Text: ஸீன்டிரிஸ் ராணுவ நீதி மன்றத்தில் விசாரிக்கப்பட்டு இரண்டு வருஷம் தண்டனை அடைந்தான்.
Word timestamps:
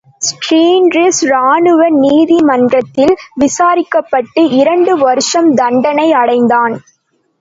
ஸீன்டிரிஸ் 0.45 1.19
ராணுவ 1.25 1.81
நீதி 1.97 2.37
மன்றத்தில் 2.41 3.13
விசாரிக்கப்பட்டு 3.35 4.43
இரண்டு 4.51 4.95
வருஷம் 4.97 5.53
தண்டனை 5.53 6.07
அடைந்தான். 6.13 6.75